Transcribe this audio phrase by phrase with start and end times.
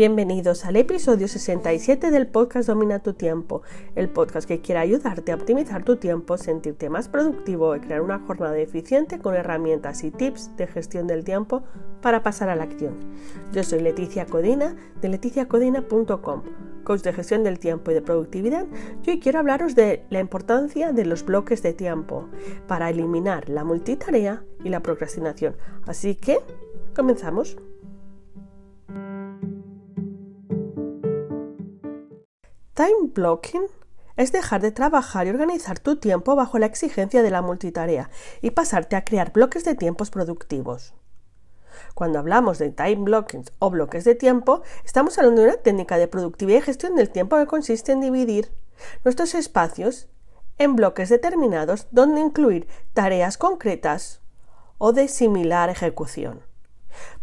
[0.00, 3.60] Bienvenidos al episodio 67 del podcast Domina tu tiempo,
[3.94, 8.18] el podcast que quiere ayudarte a optimizar tu tiempo, sentirte más productivo y crear una
[8.20, 11.64] jornada eficiente con herramientas y tips de gestión del tiempo
[12.00, 12.94] para pasar a la acción.
[13.52, 16.44] Yo soy Leticia Codina de leticiacodina.com,
[16.82, 18.64] coach de gestión del tiempo y de productividad,
[19.04, 22.26] y hoy quiero hablaros de la importancia de los bloques de tiempo
[22.66, 25.56] para eliminar la multitarea y la procrastinación.
[25.84, 26.38] Así que,
[26.96, 27.58] comenzamos.
[32.80, 33.66] Time blocking
[34.16, 38.08] es dejar de trabajar y organizar tu tiempo bajo la exigencia de la multitarea
[38.40, 40.94] y pasarte a crear bloques de tiempos productivos.
[41.94, 46.08] Cuando hablamos de time blocking o bloques de tiempo, estamos hablando de una técnica de
[46.08, 48.50] productividad y gestión del tiempo que consiste en dividir
[49.04, 50.08] nuestros espacios
[50.56, 54.22] en bloques determinados donde incluir tareas concretas
[54.78, 56.40] o de similar ejecución.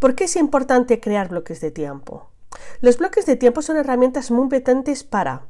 [0.00, 2.28] ¿Por qué es importante crear bloques de tiempo?
[2.80, 5.46] Los bloques de tiempo son herramientas muy potentes para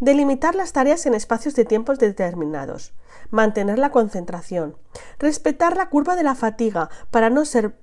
[0.00, 2.94] delimitar las tareas en espacios de tiempos determinados,
[3.30, 4.76] mantener la concentración,
[5.18, 7.76] respetar la curva de la fatiga para no ser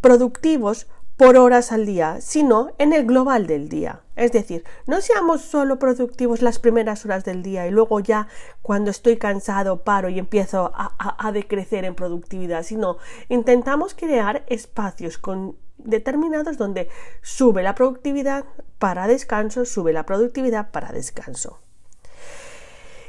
[0.00, 0.86] productivos
[1.18, 4.02] por horas al día, sino en el global del día.
[4.14, 8.28] Es decir, no seamos solo productivos las primeras horas del día y luego ya
[8.62, 15.56] cuando estoy cansado paro y empiezo a, decrecer en productividad, sino intentamos crear espacios con
[15.76, 16.88] determinados donde
[17.20, 18.44] sube la productividad
[18.78, 21.58] para descanso, sube la productividad para descanso.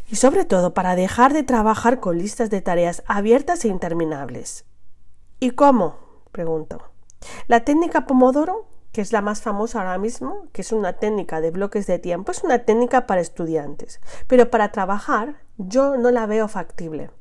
[0.09, 4.65] Y sobre todo para dejar de trabajar con listas de tareas abiertas e interminables.
[5.39, 5.95] ¿Y cómo?
[6.31, 6.88] Pregunto.
[7.47, 11.51] La técnica Pomodoro, que es la más famosa ahora mismo, que es una técnica de
[11.51, 16.47] bloques de tiempo, es una técnica para estudiantes, pero para trabajar yo no la veo
[16.47, 17.11] factible.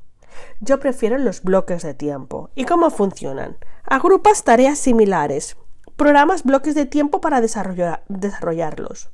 [0.61, 2.51] Yo prefiero los bloques de tiempo.
[2.55, 3.57] ¿Y cómo funcionan?
[3.85, 5.57] Agrupas tareas similares.
[5.97, 9.11] Programas bloques de tiempo para desarrollarlos.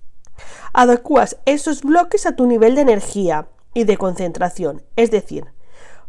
[0.72, 5.54] Adecuas esos bloques a tu nivel de energía y de concentración, es decir,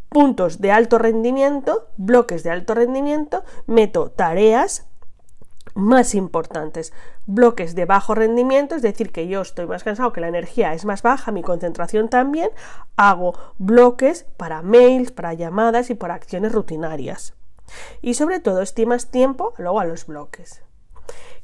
[0.10, 4.88] puntos de alto rendimiento, bloques de alto rendimiento, meto tareas
[5.76, 6.94] más importantes.
[7.26, 10.86] Bloques de bajo rendimiento, es decir, que yo estoy más cansado, que la energía es
[10.86, 12.50] más baja, mi concentración también,
[12.96, 17.34] hago bloques para mails, para llamadas y para acciones rutinarias.
[18.02, 20.62] Y sobre todo, estimas tiempo luego a los bloques.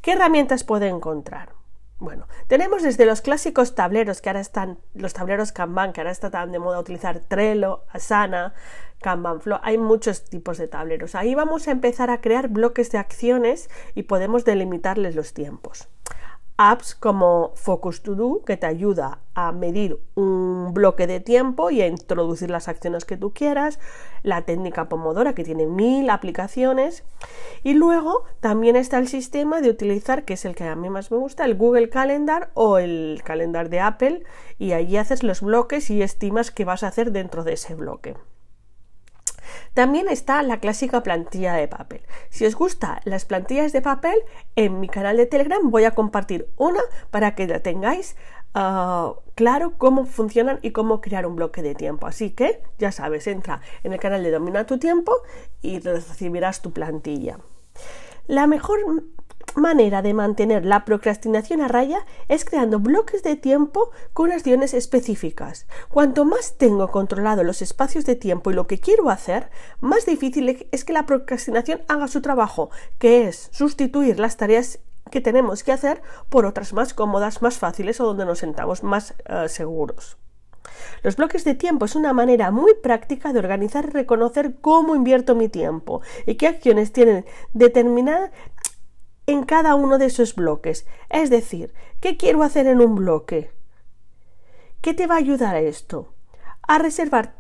[0.02, 1.61] ¿Qué herramientas puedo encontrar?
[2.02, 6.32] Bueno, tenemos desde los clásicos tableros que ahora están, los tableros Kanban, que ahora está
[6.48, 8.56] de moda utilizar Trello, Asana,
[9.04, 11.14] Kanban Flow, hay muchos tipos de tableros.
[11.14, 15.90] Ahí vamos a empezar a crear bloques de acciones y podemos delimitarles los tiempos
[16.70, 21.82] apps como Focus To Do que te ayuda a medir un bloque de tiempo y
[21.82, 23.80] a introducir las acciones que tú quieras,
[24.22, 27.04] la técnica Pomodoro que tiene mil aplicaciones
[27.64, 31.12] y luego también está el sistema de utilizar, que es el que a mí más
[31.12, 34.24] me gusta, el Google Calendar o el calendar de Apple
[34.60, 38.16] y allí haces los bloques y estimas qué vas a hacer dentro de ese bloque.
[39.74, 42.02] También está la clásica plantilla de papel.
[42.30, 44.18] Si os gustan las plantillas de papel,
[44.56, 48.16] en mi canal de Telegram voy a compartir una para que la tengáis
[48.54, 52.08] ah, claro cómo funcionan y cómo crear un bloque de tiempo.
[52.08, 55.14] Así que ya sabes, entra en el canal de Domina tu tiempo
[55.62, 57.40] y recibirás tu plantilla.
[58.28, 58.80] La mejor
[59.56, 65.68] manera de mantener la procrastinación a raya es creando bloques de tiempo con acciones específicas.
[65.90, 70.68] Cuanto más tengo controlado los espacios de tiempo y lo que quiero hacer, más difícil
[70.72, 72.70] es que la procrastinación haga su trabajo,
[73.00, 74.80] que es sustituir las tareas
[75.10, 79.14] que tenemos que hacer por otras más cómodas, más fáciles o donde nos sentamos más
[79.26, 80.18] eh, seguros.
[81.04, 85.36] Los bloques de tiempo es una manera muy práctica de organizar y reconocer cómo invierto
[85.36, 88.32] mi tiempo y qué acciones tienen determinada
[89.26, 90.86] en cada uno de esos bloques.
[91.10, 93.52] Es decir, ¿qué quiero hacer en un bloque?
[94.82, 96.14] ¿Qué te va a ayudar a esto?
[96.68, 97.36] A reservar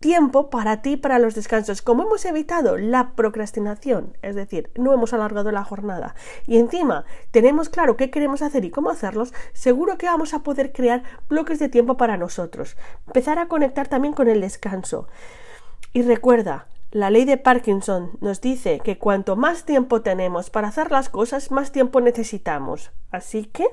[0.00, 1.82] tiempo para ti, para los descansos.
[1.82, 6.14] Como hemos evitado la procrastinación, es decir, no hemos alargado la jornada
[6.46, 10.72] y encima tenemos claro qué queremos hacer y cómo hacerlos, seguro que vamos a poder
[10.72, 12.76] crear bloques de tiempo para nosotros.
[13.06, 15.08] Empezar a conectar también con el descanso.
[15.92, 20.90] Y recuerda, la ley de Parkinson nos dice que cuanto más tiempo tenemos para hacer
[20.90, 22.92] las cosas, más tiempo necesitamos.
[23.10, 23.66] Así que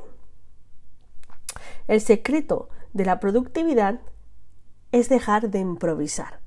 [1.88, 4.02] el secreto de la productividad
[4.92, 6.45] es dejar de improvisar.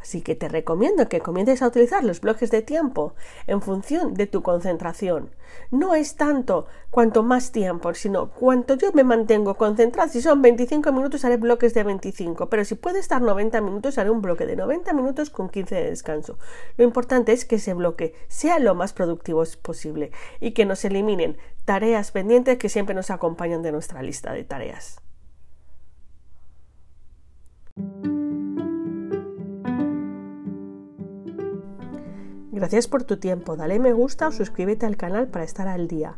[0.00, 3.14] Así que te recomiendo que comiences a utilizar los bloques de tiempo
[3.46, 5.30] en función de tu concentración.
[5.70, 10.08] No es tanto cuanto más tiempo, sino cuanto yo me mantengo concentrado.
[10.08, 14.10] Si son 25 minutos, haré bloques de 25, pero si puede estar 90 minutos, haré
[14.10, 16.38] un bloque de 90 minutos con 15 de descanso.
[16.78, 21.36] Lo importante es que ese bloque sea lo más productivo posible y que nos eliminen
[21.66, 25.00] tareas pendientes que siempre nos acompañan de nuestra lista de tareas.
[32.52, 36.16] Gracias por tu tiempo, dale me gusta o suscríbete al canal para estar al día.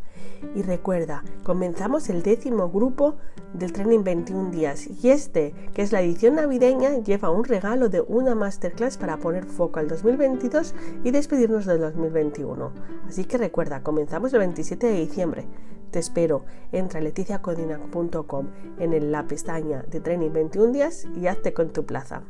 [0.55, 3.17] Y recuerda, comenzamos el décimo grupo
[3.53, 8.01] del Training 21 días y este, que es la edición navideña, lleva un regalo de
[8.01, 10.75] una masterclass para poner foco al 2022
[11.05, 12.73] y despedirnos del 2021.
[13.07, 15.47] Así que recuerda, comenzamos el 27 de diciembre.
[15.91, 18.47] Te espero, entra a leticiacodina.com
[18.79, 22.23] en la pestaña de Training 21 días y hazte con tu plaza.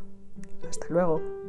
[0.69, 1.42] Hasta luego.